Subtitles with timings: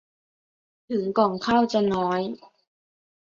[0.89, 2.21] ถึงก่องข้าวจะน้อย